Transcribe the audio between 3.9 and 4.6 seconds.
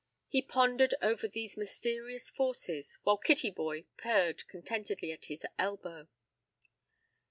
purred